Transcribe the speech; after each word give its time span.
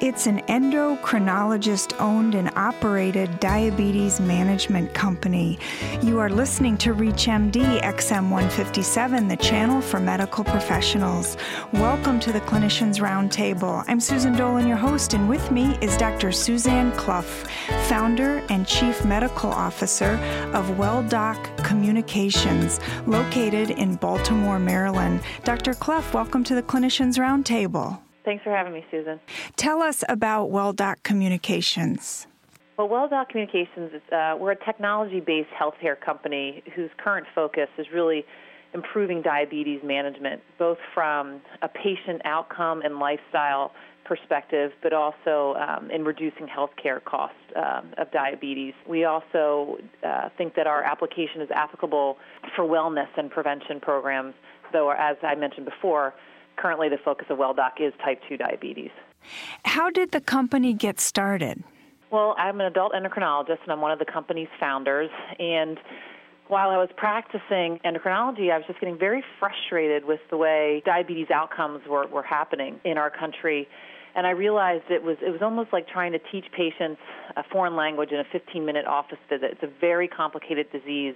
It's 0.00 0.28
an 0.28 0.42
endocrinologist 0.42 2.00
owned 2.00 2.36
and 2.36 2.50
operated 2.54 3.40
diabetes 3.40 4.20
management 4.20 4.94
company. 4.94 5.58
You 6.02 6.20
are 6.20 6.30
listening 6.30 6.76
to 6.78 6.94
ReachMD 6.94 7.82
XM 7.82 8.30
157, 8.30 9.26
the 9.26 9.36
channel 9.36 9.80
for 9.80 9.98
medical 9.98 10.44
professionals. 10.44 11.36
Welcome 11.72 12.20
to 12.20 12.30
the 12.30 12.38
Clinicians 12.42 13.00
Roundtable. 13.00 13.84
I'm 13.88 13.98
Susan 13.98 14.36
Dolan, 14.36 14.68
your 14.68 14.76
host, 14.76 15.14
and 15.14 15.28
with 15.28 15.50
me 15.50 15.76
is 15.80 15.96
Dr. 15.96 16.30
Suzanne 16.30 16.92
Clough, 16.92 17.22
founder 17.88 18.40
and 18.50 18.68
chief 18.68 19.04
medical 19.04 19.50
officer 19.50 20.12
of 20.54 20.64
WellDoc 20.76 21.64
Communications, 21.64 22.78
located 23.08 23.70
in 23.70 23.96
Baltimore, 23.96 24.60
Maryland. 24.60 25.22
Dr. 25.42 25.74
Clough, 25.74 26.04
welcome 26.14 26.44
to 26.44 26.54
the 26.54 26.62
Clinicians 26.62 27.18
Roundtable. 27.18 27.98
Thanks 28.28 28.44
for 28.44 28.54
having 28.54 28.74
me, 28.74 28.84
Susan. 28.90 29.18
Tell 29.56 29.80
us 29.80 30.04
about 30.06 30.50
WellDoc 30.50 31.02
Communications. 31.02 32.26
Well, 32.76 32.86
WellDoc 32.86 33.30
Communications 33.30 33.90
is 33.94 34.02
uh, 34.12 34.36
we're 34.38 34.50
a 34.50 34.64
technology-based 34.66 35.48
healthcare 35.58 35.98
company 35.98 36.62
whose 36.76 36.90
current 36.98 37.26
focus 37.34 37.68
is 37.78 37.86
really 37.90 38.26
improving 38.74 39.22
diabetes 39.22 39.80
management, 39.82 40.42
both 40.58 40.76
from 40.92 41.40
a 41.62 41.68
patient 41.68 42.20
outcome 42.26 42.82
and 42.82 42.98
lifestyle 42.98 43.72
perspective, 44.04 44.72
but 44.82 44.92
also 44.92 45.54
um, 45.54 45.90
in 45.90 46.04
reducing 46.04 46.46
healthcare 46.46 47.02
costs 47.02 47.38
um, 47.56 47.94
of 47.96 48.12
diabetes. 48.12 48.74
We 48.86 49.04
also 49.04 49.78
uh, 50.06 50.28
think 50.36 50.54
that 50.56 50.66
our 50.66 50.82
application 50.82 51.40
is 51.40 51.48
applicable 51.50 52.18
for 52.54 52.64
wellness 52.66 53.08
and 53.16 53.30
prevention 53.30 53.80
programs, 53.80 54.34
though, 54.70 54.90
as 54.90 55.16
I 55.22 55.34
mentioned 55.34 55.64
before, 55.64 56.12
currently 56.58 56.88
the 56.88 56.98
focus 57.04 57.26
of 57.30 57.38
WellDoc 57.38 57.80
is 57.80 57.92
type 58.04 58.20
2 58.28 58.36
diabetes. 58.36 58.90
How 59.64 59.90
did 59.90 60.12
the 60.12 60.20
company 60.20 60.74
get 60.74 61.00
started? 61.00 61.62
Well, 62.10 62.34
I'm 62.38 62.60
an 62.60 62.66
adult 62.66 62.92
endocrinologist 62.92 63.62
and 63.62 63.72
I'm 63.72 63.80
one 63.80 63.92
of 63.92 63.98
the 63.98 64.06
company's 64.06 64.48
founders. 64.58 65.10
And 65.38 65.78
while 66.48 66.70
I 66.70 66.78
was 66.78 66.88
practicing 66.96 67.78
endocrinology, 67.84 68.50
I 68.50 68.56
was 68.56 68.66
just 68.66 68.80
getting 68.80 68.98
very 68.98 69.22
frustrated 69.38 70.04
with 70.04 70.20
the 70.30 70.36
way 70.36 70.82
diabetes 70.86 71.30
outcomes 71.30 71.86
were, 71.86 72.06
were 72.06 72.22
happening 72.22 72.80
in 72.84 72.96
our 72.96 73.10
country. 73.10 73.68
And 74.14 74.26
I 74.26 74.30
realized 74.30 74.84
it 74.90 75.02
was 75.02 75.18
it 75.20 75.30
was 75.30 75.42
almost 75.42 75.72
like 75.72 75.86
trying 75.86 76.12
to 76.12 76.18
teach 76.32 76.46
patients 76.56 77.00
a 77.36 77.44
foreign 77.52 77.76
language 77.76 78.10
in 78.10 78.18
a 78.18 78.24
15-minute 78.24 78.86
office 78.86 79.18
visit. 79.28 79.50
It's 79.52 79.62
a 79.62 79.80
very 79.80 80.08
complicated 80.08 80.72
disease 80.72 81.14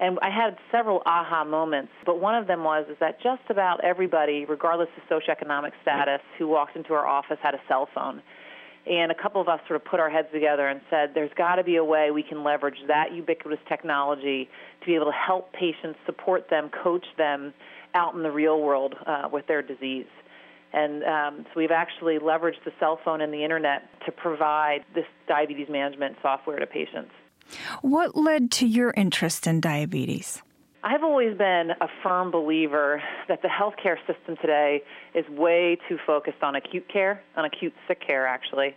and 0.00 0.18
I 0.22 0.30
had 0.30 0.56
several 0.70 1.02
aha 1.06 1.44
moments, 1.44 1.92
but 2.06 2.20
one 2.20 2.34
of 2.34 2.46
them 2.46 2.62
was 2.62 2.86
is 2.88 2.96
that 3.00 3.20
just 3.20 3.42
about 3.50 3.82
everybody, 3.82 4.44
regardless 4.44 4.88
of 4.96 5.22
socioeconomic 5.22 5.72
status, 5.82 6.20
who 6.38 6.46
walked 6.46 6.76
into 6.76 6.94
our 6.94 7.06
office 7.06 7.38
had 7.42 7.54
a 7.54 7.60
cell 7.68 7.88
phone. 7.94 8.22
And 8.86 9.12
a 9.12 9.14
couple 9.14 9.40
of 9.40 9.48
us 9.48 9.60
sort 9.66 9.80
of 9.80 9.84
put 9.84 10.00
our 10.00 10.08
heads 10.08 10.28
together 10.32 10.68
and 10.68 10.80
said, 10.88 11.10
there's 11.14 11.32
got 11.36 11.56
to 11.56 11.64
be 11.64 11.76
a 11.76 11.84
way 11.84 12.10
we 12.10 12.22
can 12.22 12.42
leverage 12.42 12.78
that 12.86 13.12
ubiquitous 13.12 13.58
technology 13.68 14.48
to 14.80 14.86
be 14.86 14.94
able 14.94 15.06
to 15.06 15.12
help 15.12 15.52
patients, 15.52 15.98
support 16.06 16.48
them, 16.48 16.70
coach 16.82 17.04
them 17.18 17.52
out 17.94 18.14
in 18.14 18.22
the 18.22 18.30
real 18.30 18.60
world 18.62 18.94
uh, 19.06 19.28
with 19.30 19.46
their 19.46 19.62
disease. 19.62 20.06
And 20.72 21.02
um, 21.04 21.44
so 21.44 21.50
we've 21.56 21.70
actually 21.70 22.18
leveraged 22.18 22.64
the 22.64 22.72
cell 22.78 22.98
phone 23.04 23.20
and 23.20 23.32
the 23.32 23.42
internet 23.42 23.88
to 24.06 24.12
provide 24.12 24.84
this 24.94 25.06
diabetes 25.26 25.68
management 25.68 26.16
software 26.22 26.58
to 26.58 26.66
patients. 26.66 27.10
What 27.82 28.16
led 28.16 28.50
to 28.52 28.66
your 28.66 28.92
interest 28.96 29.46
in 29.46 29.60
diabetes? 29.60 30.42
I've 30.84 31.02
always 31.02 31.36
been 31.36 31.72
a 31.80 31.88
firm 32.02 32.30
believer 32.30 33.02
that 33.26 33.42
the 33.42 33.48
healthcare 33.48 33.96
system 34.06 34.36
today 34.40 34.82
is 35.14 35.28
way 35.28 35.76
too 35.88 35.98
focused 36.06 36.42
on 36.42 36.54
acute 36.54 36.88
care, 36.88 37.22
on 37.36 37.44
acute 37.44 37.74
sick 37.88 38.00
care, 38.06 38.26
actually. 38.26 38.76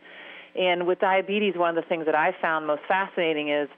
And 0.56 0.88
with 0.88 1.00
diabetes, 1.00 1.56
one 1.56 1.78
of 1.78 1.84
the 1.84 1.88
things 1.88 2.06
that 2.06 2.16
I 2.16 2.36
found 2.42 2.68
most 2.68 2.82
fascinating 2.88 3.50
is 3.50 3.70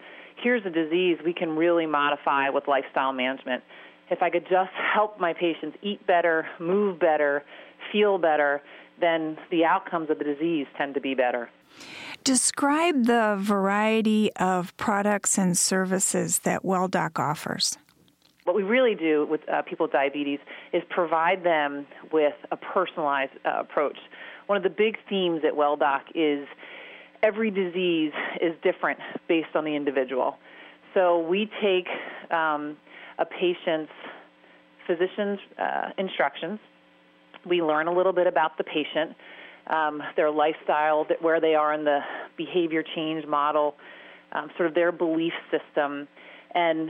here's 0.42 0.66
a 0.66 0.70
disease 0.70 1.18
we 1.24 1.34
can 1.34 1.56
really 1.56 1.86
modify 1.86 2.50
with 2.50 2.68
lifestyle 2.68 3.12
management. 3.14 3.64
If 4.10 4.22
I 4.22 4.30
could 4.30 4.48
just 4.50 4.72
help 4.74 5.20
my 5.20 5.34
patients 5.34 5.78
eat 5.82 6.06
better, 6.08 6.48
move 6.60 7.00
better, 7.00 7.44
feel 7.92 8.18
better, 8.18 8.62
then 9.00 9.38
the 9.52 9.66
outcomes 9.66 10.10
of 10.10 10.18
the 10.18 10.24
disease 10.24 10.68
tend 10.78 10.94
to 10.94 11.02
be 11.02 11.14
better. 11.14 11.50
Describe 12.24 13.06
the 13.06 13.38
variety 13.40 14.32
of 14.36 14.76
products 14.78 15.38
and 15.38 15.58
services 15.58 16.40
that 16.40 16.64
WellDoc 16.64 17.20
offers. 17.20 17.78
What 18.46 18.56
we 18.56 18.64
really 18.64 18.96
do 18.96 19.26
with 19.30 19.42
uh, 19.50 19.62
people 19.64 19.86
with 19.86 19.92
diabetes 19.92 20.40
is 20.72 20.84
provide 20.90 21.44
them 21.44 21.86
with 22.12 22.34
a 22.52 22.58
personalized 22.58 23.34
uh, 23.46 23.60
approach. 23.60 23.98
One 24.48 24.58
of 24.58 24.64
the 24.64 24.70
big 24.70 24.98
themes 25.10 25.42
at 25.46 25.54
WellDoc 25.54 26.02
is 26.16 26.48
every 27.22 27.52
disease 27.52 28.14
is 28.42 28.54
different 28.64 29.00
based 29.28 29.56
on 29.56 29.66
the 29.66 29.76
individual. 29.76 30.38
So 30.94 31.20
we 31.28 31.50
take 31.62 31.88
um, 32.32 32.78
a 33.18 33.26
patient's 33.26 33.92
physician's 34.88 35.40
uh, 35.58 35.90
instructions, 35.98 36.60
we 37.46 37.62
learn 37.62 37.88
a 37.88 37.94
little 37.94 38.14
bit 38.14 38.28
about 38.28 38.58
the 38.58 38.64
patient 38.64 39.16
um, 39.68 40.02
their 40.16 40.32
lifestyle, 40.32 41.06
where 41.22 41.40
they 41.40 41.56
are 41.56 41.74
in 41.74 41.84
the 41.84 42.00
behavior 42.38 42.84
change 42.96 43.26
model, 43.26 43.76
um, 44.32 44.50
sort 44.58 44.68
of 44.68 44.76
their 44.76 44.92
belief 44.92 45.34
system. 45.52 46.08
And 46.56 46.90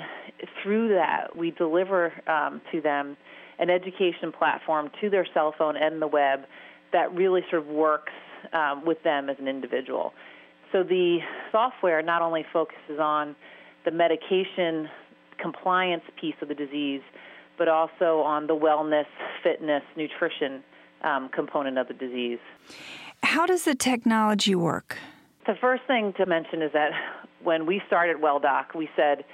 through 0.61 0.89
that, 0.89 1.35
we 1.35 1.51
deliver 1.51 2.11
um, 2.29 2.61
to 2.71 2.81
them 2.81 3.15
an 3.59 3.69
education 3.69 4.31
platform 4.37 4.89
to 5.01 5.09
their 5.09 5.25
cell 5.33 5.53
phone 5.57 5.77
and 5.77 6.01
the 6.01 6.07
web 6.07 6.41
that 6.91 7.13
really 7.13 7.41
sort 7.49 7.61
of 7.63 7.67
works 7.67 8.11
um, 8.51 8.85
with 8.85 9.01
them 9.03 9.29
as 9.29 9.37
an 9.39 9.47
individual. 9.47 10.13
So 10.71 10.83
the 10.83 11.19
software 11.51 12.01
not 12.01 12.21
only 12.21 12.45
focuses 12.51 12.99
on 12.99 13.35
the 13.85 13.91
medication 13.91 14.89
compliance 15.39 16.03
piece 16.19 16.35
of 16.41 16.47
the 16.47 16.55
disease, 16.55 17.01
but 17.57 17.67
also 17.67 18.21
on 18.21 18.47
the 18.47 18.55
wellness, 18.55 19.05
fitness, 19.43 19.83
nutrition 19.95 20.63
um, 21.03 21.29
component 21.29 21.77
of 21.77 21.87
the 21.87 21.93
disease. 21.93 22.39
How 23.23 23.45
does 23.45 23.63
the 23.63 23.75
technology 23.75 24.55
work? 24.55 24.97
The 25.45 25.55
first 25.59 25.83
thing 25.87 26.13
to 26.17 26.25
mention 26.25 26.61
is 26.61 26.71
that 26.73 26.91
when 27.43 27.65
we 27.65 27.81
started 27.87 28.17
WellDoc, 28.17 28.75
we 28.75 28.89
said 28.95 29.25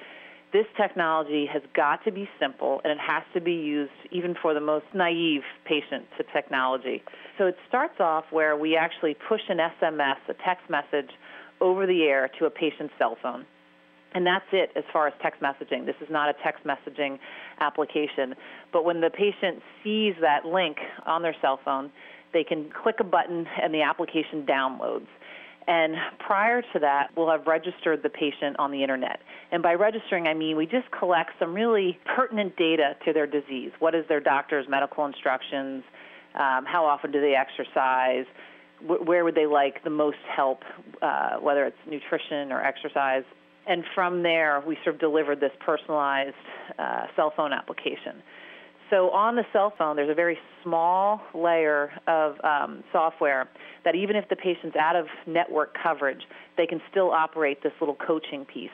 this 0.52 0.66
technology 0.76 1.46
has 1.46 1.62
got 1.76 2.04
to 2.06 2.12
be 2.12 2.28
simple 2.40 2.82
and 2.84 2.92
it 2.92 3.00
has 3.00 3.24
to 3.34 3.42
be 3.42 3.54
used 3.54 3.92
even 4.12 4.36
for 4.42 4.54
the 4.54 4.60
most 4.60 4.86
naive 4.94 5.44
patient 5.66 6.06
to 6.18 6.24
technology. 6.34 7.04
So 7.38 7.46
it 7.46 7.56
starts 7.68 8.00
off 8.00 8.26
where 8.32 8.58
we 8.58 8.76
actually 8.76 9.16
push 9.28 9.42
an 9.50 9.58
SMS, 9.58 10.18
a 10.28 10.34
text 10.46 10.68
message, 10.70 11.12
over 11.62 11.86
the 11.86 12.04
air 12.04 12.30
to 12.40 12.46
a 12.46 12.50
patient's 12.50 12.94
cell 12.98 13.18
phone. 13.22 13.46
And 14.14 14.26
that's 14.26 14.46
it 14.52 14.72
as 14.76 14.84
far 14.92 15.08
as 15.08 15.14
text 15.22 15.42
messaging. 15.42 15.86
This 15.86 15.96
is 16.02 16.08
not 16.10 16.30
a 16.30 16.34
text 16.44 16.64
messaging 16.66 17.20
application. 17.60 18.36
But 18.74 18.84
when 18.84 19.02
the 19.02 19.10
patient 19.10 19.62
sees 19.84 20.16
that 20.22 20.46
link 20.46 20.78
on 21.06 21.22
their 21.22 21.36
cell 21.42 21.60
phone, 21.64 21.92
they 22.34 22.44
can 22.44 22.72
click 22.84 22.96
a 23.00 23.04
button 23.04 23.46
and 23.62 23.74
the 23.74 23.82
application 23.82 24.46
downloads. 24.48 25.08
And 25.68 25.96
prior 26.26 26.64
to 26.74 26.80
that, 26.80 27.10
we'll 27.16 27.30
have 27.30 27.46
registered 27.46 28.02
the 28.02 28.10
patient 28.10 28.58
on 28.58 28.72
the 28.72 28.82
internet. 28.82 29.20
And 29.52 29.62
by 29.62 29.74
registering, 29.74 30.26
I 30.26 30.34
mean 30.34 30.58
we 30.58 30.66
just 30.66 30.90
collect 30.98 31.32
some 31.38 31.54
really 31.54 32.00
pertinent 32.16 32.58
data 32.58 32.96
to 33.06 33.14
their 33.14 33.28
disease. 33.28 33.72
What 33.78 33.94
is 33.94 34.06
their 34.10 34.20
doctor's 34.20 34.68
medical 34.68 35.06
instructions? 35.06 35.84
Um, 36.34 36.66
how 36.66 36.86
often 36.86 37.12
do 37.12 37.22
they 37.22 37.36
exercise? 37.36 38.26
where 38.82 39.24
would 39.26 39.36
they 39.36 39.46
like 39.46 39.84
the 39.84 39.90
most 39.90 40.18
help, 40.36 40.64
uh, 41.02 41.38
whether 41.38 41.66
it's 41.66 41.78
nutrition 41.86 42.52
or 42.52 42.64
exercise? 42.64 43.24
And 43.70 43.84
from 43.96 44.24
there 44.24 44.62
we 44.68 44.78
sort 44.84 44.96
of 44.96 45.00
delivered 45.00 45.40
this 45.40 45.52
personalized 45.66 46.36
uh, 46.78 47.04
cell 47.16 47.32
phone 47.38 47.54
application. 47.54 48.22
So 48.90 49.12
on 49.12 49.36
the 49.36 49.44
cell 49.54 49.72
phone, 49.78 49.96
there's 49.96 50.10
a 50.10 50.16
very 50.16 50.38
small 50.64 51.22
layer 51.36 51.92
of 52.08 52.34
um, 52.44 52.84
software 52.92 53.48
that 53.86 53.94
even 53.94 54.16
if 54.16 54.28
the 54.30 54.36
patient's 54.36 54.76
out 54.76 54.96
of 54.96 55.06
network 55.28 55.76
coverage, 55.82 56.22
they 56.58 56.66
can 56.66 56.82
still 56.90 57.12
operate 57.12 57.62
this 57.62 57.72
little 57.80 57.96
coaching 57.96 58.46
piece. 58.46 58.72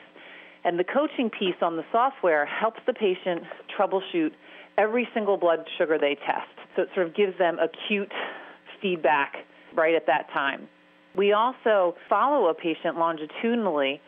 And 0.64 0.78
the 0.78 0.84
coaching 0.84 1.30
piece 1.30 1.54
on 1.60 1.76
the 1.76 1.84
software 1.92 2.46
helps 2.46 2.80
the 2.86 2.94
patient 2.94 3.42
troubleshoot 3.78 4.30
every 4.78 5.06
single 5.12 5.36
blood 5.36 5.60
sugar 5.76 5.98
they 5.98 6.14
test. 6.14 6.48
So 6.74 6.82
it 6.82 6.88
sort 6.94 7.06
of 7.06 7.14
gives 7.14 7.36
them 7.38 7.58
acute 7.58 8.10
feedback 8.80 9.34
right 9.76 9.94
at 9.94 10.06
that 10.06 10.28
time. 10.32 10.66
We 11.14 11.32
also 11.32 11.94
follow 12.08 12.48
a 12.48 12.54
patient 12.54 12.98
longitudinally 12.98 14.00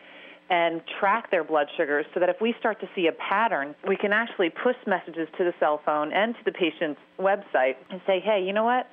and 0.49 0.81
track 0.99 1.29
their 1.29 1.43
blood 1.43 1.67
sugars 1.77 2.05
so 2.13 2.19
that 2.19 2.29
if 2.29 2.37
we 2.41 2.55
start 2.59 2.79
to 2.81 2.89
see 2.95 3.07
a 3.07 3.11
pattern, 3.11 3.75
we 3.87 3.95
can 3.95 4.11
actually 4.11 4.49
push 4.49 4.75
messages 4.87 5.27
to 5.37 5.43
the 5.43 5.53
cell 5.59 5.79
phone 5.85 6.11
and 6.11 6.33
to 6.35 6.39
the 6.43 6.51
patient's 6.51 6.99
website 7.19 7.75
and 7.91 8.01
say, 8.07 8.19
hey, 8.19 8.43
you 8.43 8.51
know 8.51 8.63
what? 8.63 8.87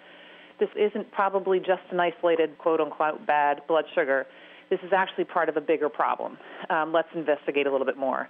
This 0.60 0.68
isn't 0.76 1.10
probably 1.12 1.58
just 1.58 1.82
an 1.90 2.00
isolated 2.00 2.58
quote 2.58 2.80
unquote 2.80 3.26
bad 3.26 3.62
blood 3.68 3.84
sugar. 3.94 4.26
This 4.68 4.80
is 4.82 4.92
actually 4.92 5.24
part 5.24 5.48
of 5.48 5.56
a 5.56 5.60
bigger 5.60 5.88
problem. 5.88 6.38
Um, 6.70 6.92
let's 6.92 7.08
investigate 7.14 7.66
a 7.66 7.72
little 7.72 7.86
bit 7.86 7.96
more. 7.96 8.28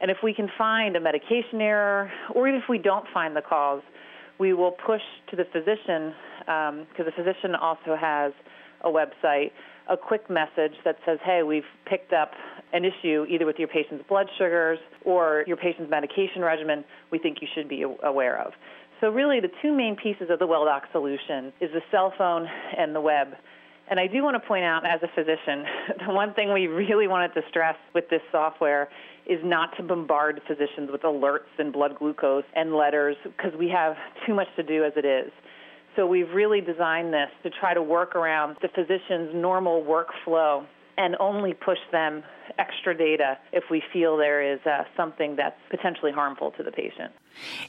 And 0.00 0.10
if 0.10 0.18
we 0.22 0.32
can 0.32 0.48
find 0.56 0.96
a 0.96 1.00
medication 1.00 1.60
error, 1.60 2.10
or 2.34 2.46
even 2.46 2.60
if 2.60 2.68
we 2.68 2.78
don't 2.78 3.06
find 3.12 3.34
the 3.34 3.42
cause, 3.42 3.82
we 4.38 4.52
will 4.52 4.70
push 4.70 5.00
to 5.30 5.36
the 5.36 5.44
physician 5.44 6.14
because 6.40 6.68
um, 6.70 7.04
the 7.04 7.12
physician 7.16 7.54
also 7.56 7.96
has 8.00 8.32
a 8.82 8.88
website, 8.88 9.50
a 9.88 9.96
quick 9.96 10.30
message 10.30 10.74
that 10.84 10.96
says, 11.04 11.18
hey, 11.24 11.42
we've 11.42 11.64
picked 11.86 12.12
up 12.12 12.30
an 12.72 12.84
issue 12.84 13.26
either 13.28 13.46
with 13.46 13.56
your 13.58 13.68
patient's 13.68 14.04
blood 14.08 14.26
sugars 14.36 14.78
or 15.04 15.44
your 15.46 15.56
patient's 15.56 15.90
medication 15.90 16.42
regimen 16.42 16.84
we 17.10 17.18
think 17.18 17.38
you 17.40 17.48
should 17.54 17.68
be 17.68 17.84
aware 18.02 18.40
of. 18.40 18.52
So 19.00 19.10
really 19.10 19.40
the 19.40 19.50
two 19.62 19.72
main 19.74 19.96
pieces 19.96 20.28
of 20.30 20.38
the 20.38 20.46
WellDoc 20.46 20.82
solution 20.92 21.52
is 21.60 21.70
the 21.72 21.82
cell 21.90 22.12
phone 22.18 22.46
and 22.76 22.94
the 22.94 23.00
web. 23.00 23.28
And 23.90 23.98
I 23.98 24.06
do 24.06 24.22
want 24.22 24.40
to 24.40 24.46
point 24.46 24.64
out 24.64 24.84
as 24.84 25.00
a 25.02 25.08
physician, 25.14 25.64
the 26.06 26.12
one 26.12 26.34
thing 26.34 26.52
we 26.52 26.66
really 26.66 27.06
wanted 27.06 27.32
to 27.34 27.42
stress 27.48 27.76
with 27.94 28.08
this 28.10 28.20
software 28.30 28.88
is 29.26 29.38
not 29.44 29.76
to 29.76 29.82
bombard 29.82 30.40
physicians 30.46 30.90
with 30.90 31.02
alerts 31.02 31.52
and 31.58 31.72
blood 31.72 31.96
glucose 31.98 32.44
and 32.54 32.74
letters 32.74 33.16
because 33.24 33.52
we 33.58 33.68
have 33.68 33.94
too 34.26 34.34
much 34.34 34.48
to 34.56 34.62
do 34.62 34.84
as 34.84 34.92
it 34.96 35.04
is. 35.04 35.30
So 35.96 36.06
we've 36.06 36.30
really 36.30 36.60
designed 36.60 37.12
this 37.12 37.28
to 37.42 37.50
try 37.50 37.74
to 37.74 37.82
work 37.82 38.14
around 38.14 38.56
the 38.62 38.68
physician's 38.68 39.34
normal 39.34 39.82
workflow 39.82 40.64
and 40.98 41.16
only 41.20 41.54
push 41.54 41.78
them 41.92 42.24
extra 42.58 42.94
data 42.94 43.38
if 43.52 43.64
we 43.70 43.82
feel 43.92 44.16
there 44.16 44.42
is 44.42 44.58
uh, 44.66 44.82
something 44.96 45.36
that's 45.36 45.58
potentially 45.70 46.12
harmful 46.12 46.50
to 46.50 46.62
the 46.62 46.72
patient. 46.72 47.12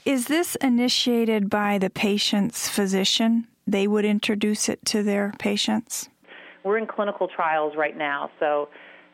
Is 0.03 0.25
this 0.25 0.55
initiated 0.55 1.49
by 1.49 1.77
the 1.77 1.91
patient's 1.91 2.67
physician? 2.67 3.47
They 3.67 3.87
would 3.87 4.03
introduce 4.03 4.67
it 4.67 4.83
to 4.85 5.03
their 5.03 5.31
patients? 5.37 6.09
We're 6.63 6.79
in 6.79 6.87
clinical 6.87 7.27
trials 7.27 7.73
right 7.77 7.95
now, 7.95 8.31
so 8.39 8.69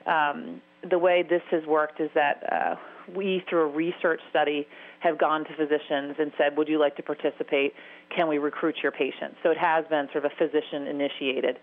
um, 0.08 0.62
the 0.90 0.98
way 0.98 1.24
this 1.30 1.42
has 1.52 1.66
worked 1.66 2.00
is 2.00 2.10
that 2.16 2.42
uh, 2.52 2.76
we, 3.14 3.44
through 3.50 3.64
a 3.64 3.68
research 3.68 4.22
study, 4.30 4.66
have 5.00 5.20
gone 5.20 5.44
to 5.44 5.54
physicians 5.56 6.16
and 6.18 6.32
said, 6.38 6.58
Would 6.58 6.68
you 6.68 6.80
like 6.80 6.96
to 6.96 7.04
participate? 7.04 7.74
Can 8.16 8.28
we 8.28 8.38
recruit 8.38 8.78
your 8.82 8.92
patients? 8.92 9.36
So 9.44 9.52
it 9.52 9.58
has 9.58 9.86
been 9.90 10.08
sort 10.14 10.26
of 10.26 10.32
a 10.32 10.36
physician 10.36 10.88
initiated 10.88 11.58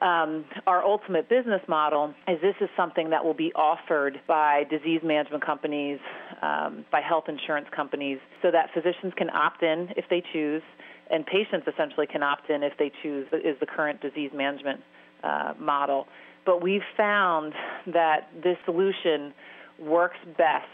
um, 0.00 0.44
our 0.66 0.84
ultimate 0.84 1.28
business 1.28 1.60
model 1.68 2.14
is 2.26 2.40
this 2.40 2.56
is 2.60 2.68
something 2.76 3.10
that 3.10 3.24
will 3.24 3.34
be 3.34 3.52
offered 3.54 4.20
by 4.26 4.64
disease 4.68 5.00
management 5.04 5.44
companies, 5.44 5.98
um, 6.42 6.84
by 6.90 7.00
health 7.00 7.24
insurance 7.28 7.68
companies, 7.74 8.18
so 8.42 8.50
that 8.50 8.70
physicians 8.74 9.12
can 9.16 9.30
opt 9.30 9.62
in 9.62 9.88
if 9.96 10.04
they 10.10 10.22
choose, 10.32 10.62
and 11.10 11.24
patients 11.26 11.66
essentially 11.72 12.06
can 12.06 12.22
opt 12.22 12.50
in 12.50 12.62
if 12.62 12.72
they 12.78 12.90
choose, 13.02 13.26
is 13.32 13.56
the 13.60 13.66
current 13.66 14.00
disease 14.00 14.30
management 14.34 14.80
uh, 15.22 15.54
model. 15.58 16.06
But 16.44 16.62
we've 16.62 16.82
found 16.96 17.54
that 17.86 18.28
this 18.42 18.56
solution 18.64 19.32
works 19.78 20.18
best 20.36 20.66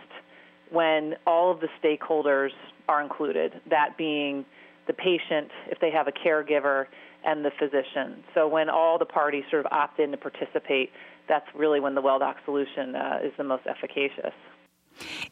when 0.71 1.15
all 1.27 1.51
of 1.51 1.61
the 1.61 1.69
stakeholders 1.83 2.51
are 2.89 3.03
included, 3.03 3.61
that 3.69 3.97
being 3.99 4.45
the 4.87 4.93
patient, 4.93 5.51
if 5.69 5.79
they 5.81 5.91
have 5.91 6.09
a 6.09 6.13
caregiver, 6.13 6.87
and 7.25 7.45
the 7.45 7.51
physician. 7.59 8.25
So 8.35 8.49
when 8.49 8.69
all 8.69 8.99
the 8.99 9.05
parties 9.05 9.45
sort 9.51 9.65
of 9.65 9.73
opt 9.73 9.99
in 9.99 10.11
to 10.11 10.17
participate, 10.17 10.91
that's 11.29 11.47
really 11.55 11.81
when 11.81 11.95
the 11.95 12.03
WellDoc 12.03 12.37
solution 12.45 12.95
uh, 12.95 13.19
is 13.23 13.33
the 13.37 13.45
most 13.45 13.63
efficacious. 13.67 14.35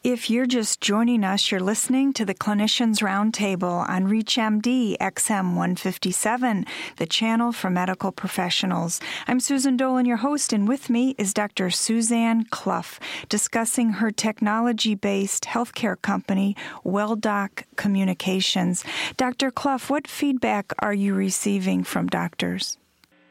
If 0.03 0.29
you're 0.29 0.45
just 0.45 0.81
joining 0.81 1.23
us, 1.23 1.51
you're 1.51 1.59
listening 1.59 2.13
to 2.13 2.25
the 2.25 2.33
Clinicians 2.33 2.99
Roundtable 3.01 3.87
on 3.87 4.07
ReachMD 4.07 4.97
XM 4.97 5.55
157, 5.55 6.65
the 6.97 7.05
channel 7.05 7.51
for 7.51 7.69
medical 7.69 8.11
professionals. 8.11 8.99
I'm 9.27 9.39
Susan 9.39 9.77
Dolan, 9.77 10.05
your 10.05 10.17
host, 10.17 10.53
and 10.53 10.67
with 10.67 10.89
me 10.89 11.15
is 11.17 11.33
Dr. 11.33 11.69
Suzanne 11.69 12.45
Clough 12.45 12.99
discussing 13.27 13.91
her 13.93 14.09
technology 14.09 14.95
based 14.95 15.43
healthcare 15.43 16.01
company, 16.01 16.55
WellDoc 16.85 17.63
Communications. 17.75 18.83
Dr. 19.17 19.51
Clough, 19.51 19.79
what 19.87 20.07
feedback 20.07 20.73
are 20.79 20.93
you 20.93 21.13
receiving 21.13 21.83
from 21.83 22.07
doctors? 22.07 22.77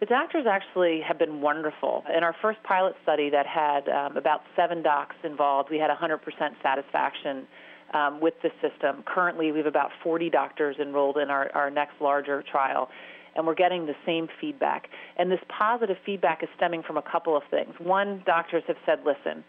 The 0.00 0.06
doctors 0.06 0.46
actually 0.48 1.00
have 1.00 1.18
been 1.18 1.40
wonderful. 1.40 2.04
In 2.16 2.22
our 2.22 2.34
first 2.40 2.62
pilot 2.62 2.94
study 3.02 3.30
that 3.30 3.46
had 3.46 3.88
um, 3.88 4.16
about 4.16 4.42
seven 4.54 4.80
docs 4.80 5.16
involved, 5.24 5.70
we 5.70 5.78
had 5.78 5.90
100% 5.90 6.20
satisfaction 6.62 7.48
um, 7.94 8.20
with 8.20 8.34
the 8.42 8.50
system. 8.62 9.02
Currently, 9.06 9.50
we 9.50 9.58
have 9.58 9.66
about 9.66 9.90
40 10.04 10.30
doctors 10.30 10.76
enrolled 10.80 11.16
in 11.16 11.30
our, 11.30 11.50
our 11.52 11.68
next 11.68 11.94
larger 12.00 12.44
trial, 12.48 12.88
and 13.34 13.44
we're 13.44 13.56
getting 13.56 13.86
the 13.86 13.96
same 14.06 14.28
feedback. 14.40 14.88
And 15.16 15.32
this 15.32 15.40
positive 15.48 15.96
feedback 16.06 16.44
is 16.44 16.48
stemming 16.56 16.84
from 16.84 16.96
a 16.96 17.02
couple 17.02 17.36
of 17.36 17.42
things. 17.50 17.74
One, 17.78 18.22
doctors 18.24 18.62
have 18.68 18.76
said, 18.86 19.00
listen, 19.04 19.42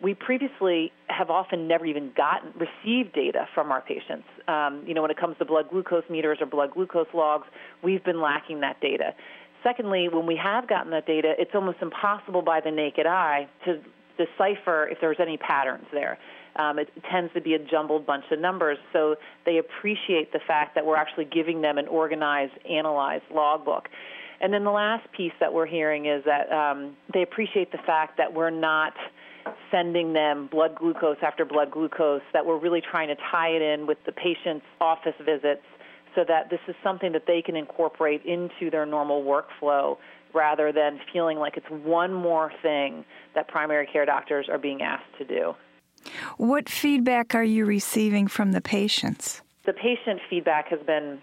we 0.00 0.14
previously 0.14 0.92
have 1.08 1.28
often 1.28 1.66
never 1.66 1.84
even 1.84 2.12
gotten 2.16 2.52
received 2.52 3.14
data 3.14 3.48
from 3.52 3.72
our 3.72 3.80
patients. 3.80 4.26
Um, 4.46 4.84
you 4.86 4.94
know, 4.94 5.02
when 5.02 5.10
it 5.10 5.16
comes 5.16 5.36
to 5.38 5.44
blood 5.44 5.70
glucose 5.70 6.04
meters 6.08 6.38
or 6.40 6.46
blood 6.46 6.70
glucose 6.72 7.08
logs, 7.12 7.48
we've 7.82 8.04
been 8.04 8.20
lacking 8.20 8.60
that 8.60 8.80
data. 8.80 9.14
Secondly, 9.62 10.08
when 10.08 10.26
we 10.26 10.36
have 10.36 10.68
gotten 10.68 10.90
that 10.92 11.06
data, 11.06 11.34
it's 11.38 11.50
almost 11.54 11.78
impossible 11.82 12.42
by 12.42 12.60
the 12.60 12.70
naked 12.70 13.06
eye 13.06 13.48
to 13.64 13.80
decipher 14.16 14.88
if 14.88 14.98
there's 15.00 15.18
any 15.20 15.36
patterns 15.36 15.86
there. 15.92 16.18
Um, 16.56 16.78
it 16.78 16.90
tends 17.10 17.32
to 17.34 17.40
be 17.40 17.54
a 17.54 17.58
jumbled 17.58 18.04
bunch 18.04 18.24
of 18.32 18.40
numbers, 18.40 18.78
so 18.92 19.16
they 19.46 19.58
appreciate 19.58 20.32
the 20.32 20.40
fact 20.44 20.74
that 20.74 20.84
we're 20.84 20.96
actually 20.96 21.26
giving 21.26 21.60
them 21.60 21.78
an 21.78 21.86
organized, 21.86 22.54
analyzed 22.68 23.24
logbook. 23.32 23.88
And 24.40 24.52
then 24.52 24.64
the 24.64 24.70
last 24.70 25.10
piece 25.12 25.32
that 25.40 25.52
we're 25.52 25.66
hearing 25.66 26.06
is 26.06 26.24
that 26.24 26.50
um, 26.52 26.96
they 27.12 27.22
appreciate 27.22 27.72
the 27.72 27.78
fact 27.78 28.16
that 28.18 28.32
we're 28.32 28.50
not 28.50 28.92
sending 29.70 30.12
them 30.12 30.48
blood 30.50 30.74
glucose 30.76 31.16
after 31.22 31.44
blood 31.44 31.70
glucose, 31.70 32.22
that 32.32 32.44
we're 32.44 32.58
really 32.58 32.80
trying 32.80 33.08
to 33.08 33.16
tie 33.30 33.48
it 33.48 33.62
in 33.62 33.86
with 33.86 33.98
the 34.04 34.12
patient's 34.12 34.66
office 34.80 35.14
visits 35.24 35.64
so 36.18 36.24
that 36.26 36.50
this 36.50 36.58
is 36.66 36.74
something 36.82 37.12
that 37.12 37.26
they 37.28 37.40
can 37.40 37.54
incorporate 37.54 38.24
into 38.24 38.70
their 38.72 38.84
normal 38.84 39.22
workflow 39.22 39.96
rather 40.34 40.72
than 40.72 40.98
feeling 41.12 41.38
like 41.38 41.56
it's 41.56 41.70
one 41.70 42.12
more 42.12 42.50
thing 42.60 43.04
that 43.36 43.46
primary 43.46 43.86
care 43.86 44.04
doctors 44.04 44.48
are 44.50 44.58
being 44.58 44.82
asked 44.82 45.06
to 45.16 45.24
do. 45.24 45.54
What 46.36 46.68
feedback 46.68 47.36
are 47.36 47.44
you 47.44 47.64
receiving 47.66 48.26
from 48.26 48.50
the 48.50 48.60
patients? 48.60 49.42
The 49.64 49.72
patient 49.72 50.20
feedback 50.28 50.68
has 50.70 50.80
been 50.84 51.20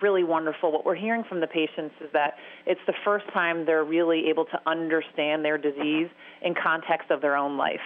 really 0.00 0.24
wonderful. 0.24 0.72
What 0.72 0.86
we're 0.86 0.94
hearing 0.94 1.24
from 1.28 1.40
the 1.40 1.46
patients 1.46 1.94
is 2.00 2.08
that 2.14 2.36
it's 2.64 2.80
the 2.86 2.94
first 3.04 3.26
time 3.34 3.66
they're 3.66 3.84
really 3.84 4.28
able 4.30 4.46
to 4.46 4.60
understand 4.66 5.44
their 5.44 5.58
disease 5.58 6.08
in 6.40 6.54
context 6.54 7.10
of 7.10 7.20
their 7.20 7.36
own 7.36 7.58
life. 7.58 7.84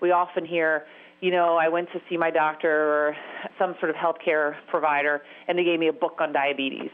We 0.00 0.12
often 0.12 0.46
hear, 0.46 0.84
you 1.24 1.30
know, 1.30 1.56
I 1.56 1.68
went 1.70 1.90
to 1.94 2.02
see 2.10 2.18
my 2.18 2.30
doctor 2.30 2.68
or 2.70 3.16
some 3.58 3.74
sort 3.80 3.88
of 3.88 3.96
healthcare 3.96 4.56
provider, 4.68 5.22
and 5.48 5.58
they 5.58 5.64
gave 5.64 5.80
me 5.80 5.88
a 5.88 5.92
book 5.92 6.16
on 6.20 6.34
diabetes. 6.34 6.90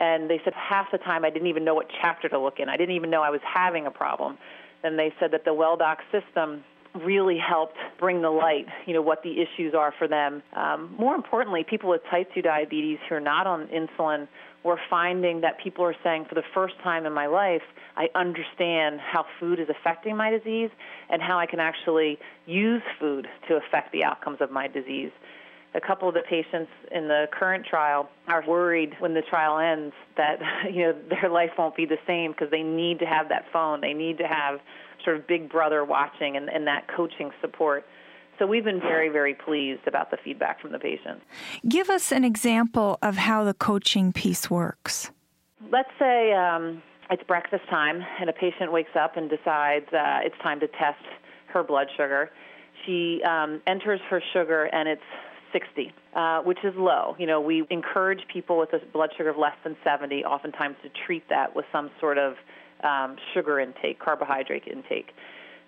And 0.00 0.28
they 0.28 0.40
said 0.42 0.52
half 0.54 0.90
the 0.90 0.98
time 0.98 1.24
I 1.24 1.30
didn't 1.30 1.46
even 1.46 1.64
know 1.64 1.76
what 1.76 1.86
chapter 2.02 2.28
to 2.28 2.40
look 2.40 2.58
in. 2.58 2.68
I 2.68 2.76
didn't 2.76 2.96
even 2.96 3.08
know 3.08 3.22
I 3.22 3.30
was 3.30 3.40
having 3.44 3.86
a 3.86 3.90
problem. 3.92 4.36
Then 4.82 4.96
they 4.96 5.14
said 5.20 5.30
that 5.30 5.44
the 5.44 5.52
WellDoc 5.52 5.98
system 6.10 6.64
really 6.94 7.38
helped 7.38 7.76
bring 7.98 8.22
the 8.22 8.30
light, 8.30 8.66
you 8.86 8.94
know, 8.94 9.02
what 9.02 9.22
the 9.22 9.40
issues 9.40 9.74
are 9.74 9.92
for 9.98 10.08
them. 10.08 10.42
Um, 10.54 10.94
more 10.98 11.14
importantly, 11.14 11.64
people 11.68 11.90
with 11.90 12.02
type 12.10 12.28
2 12.34 12.42
diabetes 12.42 12.98
who 13.08 13.16
are 13.16 13.20
not 13.20 13.46
on 13.46 13.68
insulin 13.68 14.28
we're 14.64 14.78
finding 14.90 15.40
that 15.42 15.58
people 15.62 15.84
are 15.84 15.94
saying 16.02 16.26
for 16.28 16.34
the 16.34 16.42
first 16.52 16.74
time 16.82 17.06
in 17.06 17.12
my 17.12 17.26
life, 17.26 17.62
I 17.96 18.08
understand 18.14 19.00
how 19.00 19.24
food 19.38 19.60
is 19.60 19.68
affecting 19.68 20.16
my 20.16 20.30
disease 20.30 20.70
and 21.08 21.22
how 21.22 21.38
I 21.38 21.46
can 21.46 21.60
actually 21.60 22.18
use 22.46 22.82
food 22.98 23.26
to 23.48 23.56
affect 23.56 23.92
the 23.92 24.04
outcomes 24.04 24.38
of 24.40 24.50
my 24.50 24.66
disease. 24.66 25.10
A 25.74 25.80
couple 25.80 26.08
of 26.08 26.14
the 26.14 26.22
patients 26.28 26.70
in 26.90 27.08
the 27.08 27.26
current 27.30 27.66
trial 27.66 28.08
are 28.26 28.44
worried 28.46 28.94
when 28.98 29.14
the 29.14 29.22
trial 29.22 29.58
ends 29.58 29.94
that 30.16 30.38
you 30.72 30.82
know 30.82 30.94
their 31.08 31.30
life 31.30 31.50
won't 31.56 31.76
be 31.76 31.86
the 31.86 31.98
same 32.06 32.32
because 32.32 32.50
they 32.50 32.62
need 32.62 32.98
to 32.98 33.06
have 33.06 33.28
that 33.28 33.44
phone. 33.52 33.80
They 33.80 33.92
need 33.92 34.18
to 34.18 34.26
have 34.26 34.60
sort 35.04 35.16
of 35.16 35.26
big 35.26 35.50
brother 35.50 35.84
watching 35.84 36.36
and, 36.36 36.48
and 36.48 36.66
that 36.66 36.86
coaching 36.94 37.30
support. 37.40 37.84
So 38.38 38.46
we've 38.46 38.64
been 38.64 38.80
very, 38.80 39.08
very 39.08 39.34
pleased 39.34 39.86
about 39.86 40.10
the 40.10 40.16
feedback 40.22 40.60
from 40.60 40.70
the 40.72 40.78
patients. 40.78 41.22
Give 41.68 41.90
us 41.90 42.12
an 42.12 42.24
example 42.24 42.98
of 43.02 43.16
how 43.16 43.44
the 43.44 43.54
coaching 43.54 44.12
piece 44.12 44.48
works. 44.48 45.10
Let's 45.72 45.90
say 45.98 46.32
um, 46.34 46.80
it's 47.10 47.22
breakfast 47.24 47.64
time 47.68 48.00
and 48.20 48.30
a 48.30 48.32
patient 48.32 48.70
wakes 48.70 48.94
up 48.94 49.16
and 49.16 49.28
decides 49.28 49.86
uh, 49.92 50.20
it's 50.22 50.38
time 50.42 50.60
to 50.60 50.68
test 50.68 51.02
her 51.52 51.64
blood 51.64 51.88
sugar. 51.96 52.30
She 52.86 53.20
um, 53.24 53.60
enters 53.66 54.00
her 54.08 54.22
sugar 54.32 54.64
and 54.66 54.88
it's 54.88 55.02
60, 55.52 55.92
uh, 56.14 56.40
which 56.42 56.58
is 56.62 56.74
low. 56.76 57.16
You 57.18 57.26
know, 57.26 57.40
we 57.40 57.66
encourage 57.70 58.20
people 58.32 58.58
with 58.58 58.72
a 58.72 58.78
blood 58.92 59.10
sugar 59.16 59.30
of 59.30 59.38
less 59.38 59.56
than 59.64 59.76
70 59.82 60.24
oftentimes 60.24 60.76
to 60.82 60.90
treat 61.06 61.28
that 61.28 61.56
with 61.56 61.64
some 61.72 61.90
sort 61.98 62.18
of 62.18 62.34
um, 62.84 63.16
sugar 63.34 63.60
intake, 63.60 63.98
carbohydrate 63.98 64.66
intake. 64.66 65.10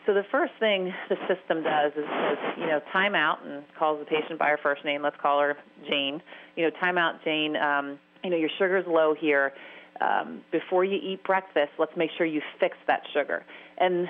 So 0.06 0.14
the 0.14 0.24
first 0.30 0.52
thing 0.58 0.92
the 1.08 1.16
system 1.28 1.62
does 1.62 1.92
is 1.92 2.04
says, 2.04 2.38
you 2.58 2.66
know, 2.66 2.80
time 2.92 3.14
out 3.14 3.44
and 3.44 3.62
calls 3.78 3.98
the 3.98 4.06
patient 4.06 4.38
by 4.38 4.48
her 4.48 4.58
first 4.62 4.84
name. 4.84 5.02
Let's 5.02 5.16
call 5.20 5.40
her 5.40 5.56
Jane. 5.88 6.22
You 6.56 6.64
know, 6.64 6.70
time 6.80 6.96
out, 6.96 7.22
Jane. 7.22 7.56
Um, 7.56 7.98
you 8.24 8.30
know, 8.30 8.36
your 8.36 8.50
sugar's 8.58 8.86
low 8.88 9.14
here. 9.14 9.52
Um, 10.00 10.40
before 10.50 10.84
you 10.84 10.98
eat 11.02 11.22
breakfast, 11.24 11.72
let's 11.78 11.94
make 11.94 12.10
sure 12.16 12.24
you 12.24 12.40
fix 12.58 12.76
that 12.86 13.02
sugar. 13.12 13.44
And 13.76 14.08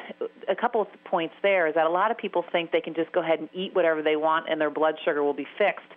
a 0.49 0.54
couple 0.54 0.80
of 0.80 0.87
points 1.04 1.35
there 1.42 1.66
is 1.66 1.75
that 1.75 1.87
a 1.87 1.90
lot 1.90 2.12
of 2.12 2.16
people 2.16 2.45
think 2.52 2.71
they 2.71 2.80
can 2.80 2.95
just 2.95 3.11
go 3.11 3.21
ahead 3.21 3.40
and 3.40 3.49
eat 3.52 3.75
whatever 3.75 4.00
they 4.00 4.14
want 4.16 4.49
and 4.49 4.61
their 4.61 4.71
blood 4.71 4.95
sugar 5.04 5.25
will 5.25 5.35
be 5.35 5.47
fixed, 5.59 5.90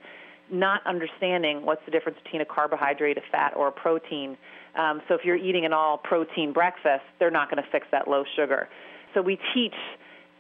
not 0.52 0.82
understanding 0.88 1.64
what's 1.64 1.82
the 1.86 1.92
difference 1.92 2.18
between 2.24 2.42
a 2.42 2.46
carbohydrate, 2.46 3.18
a 3.18 3.22
fat, 3.32 3.54
or 3.56 3.68
a 3.68 3.72
protein 3.72 4.38
Um, 4.76 5.02
so 5.08 5.14
if 5.14 5.22
you're 5.24 5.38
eating 5.38 5.66
an 5.66 5.74
all 5.74 5.98
protein 5.98 6.52
breakfast, 6.54 7.04
they're 7.20 7.32
not 7.32 7.50
going 7.50 7.64
to 7.64 7.70
fix 7.72 7.88
that 7.92 8.08
low 8.08 8.24
sugar. 8.36 8.68
So 9.14 9.22
we 9.22 9.40
teach 9.54 9.76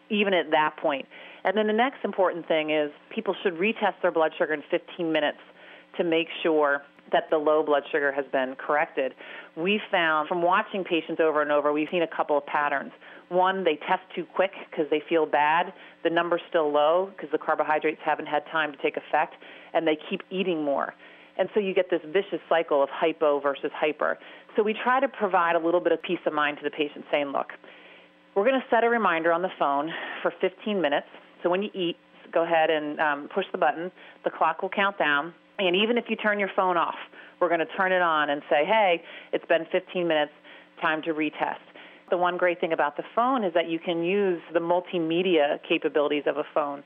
even 0.09 0.33
at 0.33 0.51
that 0.51 0.77
point. 0.77 1.05
And 1.43 1.57
then 1.57 1.67
the 1.67 1.73
next 1.73 2.03
important 2.03 2.47
thing 2.47 2.71
is 2.71 2.91
people 3.13 3.35
should 3.43 3.55
retest 3.55 4.01
their 4.01 4.11
blood 4.11 4.31
sugar 4.37 4.53
in 4.53 4.63
15 4.71 5.11
minutes 5.11 5.39
to 5.97 6.03
make 6.03 6.27
sure 6.41 6.81
that 7.11 7.29
the 7.29 7.37
low 7.37 7.63
blood 7.63 7.83
sugar 7.91 8.11
has 8.11 8.25
been 8.31 8.55
corrected. 8.55 9.13
We 9.55 9.79
found 9.91 10.27
from 10.27 10.41
watching 10.41 10.83
patients 10.83 11.19
over 11.19 11.41
and 11.41 11.51
over, 11.51 11.71
we've 11.73 11.89
seen 11.91 12.01
a 12.01 12.07
couple 12.07 12.37
of 12.37 12.45
patterns. 12.45 12.91
One, 13.29 13.63
they 13.63 13.75
test 13.75 14.01
too 14.15 14.25
quick 14.25 14.51
because 14.69 14.85
they 14.89 15.01
feel 15.07 15.25
bad. 15.25 15.73
The 16.03 16.09
number's 16.09 16.41
still 16.49 16.71
low 16.71 17.11
because 17.15 17.29
the 17.31 17.37
carbohydrates 17.37 17.99
haven't 18.03 18.27
had 18.27 18.45
time 18.51 18.71
to 18.71 18.77
take 18.77 18.97
effect, 18.97 19.35
and 19.73 19.87
they 19.87 19.97
keep 20.09 20.21
eating 20.29 20.63
more. 20.63 20.93
And 21.37 21.49
so 21.53 21.59
you 21.59 21.73
get 21.73 21.89
this 21.89 22.01
vicious 22.05 22.39
cycle 22.47 22.83
of 22.83 22.89
hypo 22.91 23.39
versus 23.39 23.71
hyper. 23.73 24.17
So 24.55 24.63
we 24.63 24.73
try 24.73 24.99
to 24.99 25.07
provide 25.07 25.55
a 25.55 25.59
little 25.59 25.79
bit 25.79 25.91
of 25.91 26.01
peace 26.01 26.19
of 26.25 26.33
mind 26.33 26.57
to 26.57 26.63
the 26.63 26.69
patient 26.69 27.05
saying, 27.11 27.31
look, 27.31 27.47
we're 28.35 28.43
going 28.43 28.59
to 28.59 28.65
set 28.69 28.83
a 28.83 28.89
reminder 28.89 29.31
on 29.31 29.41
the 29.41 29.51
phone 29.57 29.91
for 30.21 30.33
15 30.41 30.81
minutes. 30.81 31.07
So 31.41 31.49
when 31.49 31.63
you 31.63 31.69
eat, 31.73 31.97
go 32.31 32.43
ahead 32.43 32.69
and 32.69 32.99
um, 32.99 33.29
push 33.33 33.45
the 33.51 33.57
button. 33.57 33.91
The 34.23 34.31
clock 34.31 34.61
will 34.61 34.69
count 34.69 34.97
down. 34.97 35.33
And 35.59 35.75
even 35.75 35.97
if 35.97 36.05
you 36.07 36.15
turn 36.15 36.39
your 36.39 36.49
phone 36.55 36.77
off, 36.77 36.95
we're 37.39 37.49
going 37.49 37.59
to 37.59 37.77
turn 37.77 37.91
it 37.91 38.01
on 38.01 38.29
and 38.29 38.41
say, 38.49 38.65
hey, 38.65 39.03
it's 39.31 39.45
been 39.45 39.65
15 39.71 40.07
minutes, 40.07 40.31
time 40.81 41.01
to 41.03 41.13
retest. 41.13 41.61
The 42.09 42.17
one 42.17 42.37
great 42.37 42.59
thing 42.59 42.73
about 42.73 42.97
the 42.97 43.03
phone 43.15 43.43
is 43.43 43.53
that 43.53 43.69
you 43.69 43.79
can 43.79 44.03
use 44.03 44.41
the 44.53 44.59
multimedia 44.59 45.59
capabilities 45.67 46.23
of 46.25 46.37
a 46.37 46.43
phone. 46.53 46.83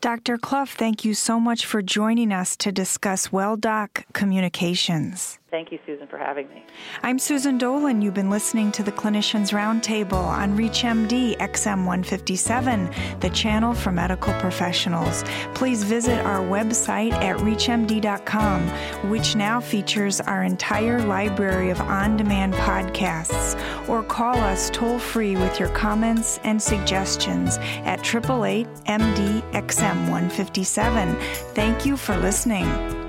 Dr. 0.00 0.38
Clough, 0.38 0.64
thank 0.64 1.04
you 1.04 1.14
so 1.14 1.38
much 1.38 1.66
for 1.66 1.82
joining 1.82 2.32
us 2.32 2.56
to 2.58 2.72
discuss 2.72 3.28
WellDoc 3.28 4.04
Communications. 4.12 5.38
Thank 5.50 5.72
you, 5.72 5.80
Susan, 5.84 6.06
for 6.06 6.16
having 6.16 6.48
me. 6.50 6.64
I'm 7.02 7.18
Susan 7.18 7.58
Dolan. 7.58 8.00
You've 8.02 8.14
been 8.14 8.30
listening 8.30 8.70
to 8.70 8.84
the 8.84 8.92
Clinicians 8.92 9.52
Roundtable 9.52 10.12
on 10.12 10.56
ReachMD 10.56 11.36
XM 11.38 11.78
157, 11.78 12.88
the 13.18 13.30
channel 13.30 13.74
for 13.74 13.90
medical 13.90 14.32
professionals. 14.34 15.24
Please 15.54 15.82
visit 15.82 16.24
our 16.24 16.38
website 16.38 17.12
at 17.14 17.36
reachmd.com, 17.38 18.68
which 19.10 19.34
now 19.34 19.58
features 19.58 20.20
our 20.20 20.44
entire 20.44 21.02
library 21.02 21.70
of 21.70 21.80
on 21.80 22.16
demand 22.16 22.54
podcasts, 22.54 23.58
or 23.90 24.04
call 24.04 24.36
us 24.38 24.70
toll 24.70 24.98
free 24.98 25.34
with 25.34 25.58
your 25.58 25.68
comments 25.70 26.38
and 26.44 26.62
suggestions 26.62 27.58
at 27.84 27.98
888 28.00 28.66
MD 28.86 29.42
XM 29.52 30.08
157. 30.08 31.16
Thank 31.54 31.84
you 31.84 31.96
for 31.96 32.16
listening. 32.16 32.99